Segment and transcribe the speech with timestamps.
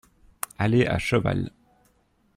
[0.57, 1.51] Aller à cheval.